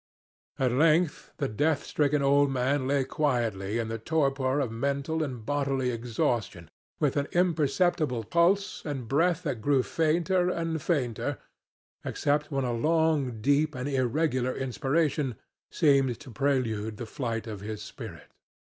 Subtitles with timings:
[0.57, 5.45] At length the death stricken old man lay quietly in the torpor of mental and
[5.45, 11.37] bodily exhaustion, with an imperceptible pulse and breath that grew fainter and fainter
[12.03, 15.35] except when a long, deep and irregular inspiration
[15.69, 18.31] seemed to prelude the flight of his spirit.